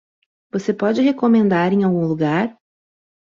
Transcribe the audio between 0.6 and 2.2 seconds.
pode recomendar em algum